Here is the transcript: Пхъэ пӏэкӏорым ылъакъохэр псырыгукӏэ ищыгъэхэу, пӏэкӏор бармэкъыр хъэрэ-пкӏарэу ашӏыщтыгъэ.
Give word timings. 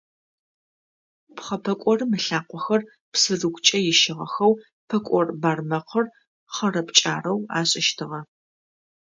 Пхъэ 1.35 1.57
пӏэкӏорым 1.63 2.11
ылъакъохэр 2.17 2.81
псырыгукӏэ 3.11 3.77
ищыгъэхэу, 3.91 4.53
пӏэкӏор 4.87 5.27
бармэкъыр 5.41 6.05
хъэрэ-пкӏарэу 6.53 7.39
ашӏыщтыгъэ. 7.59 8.19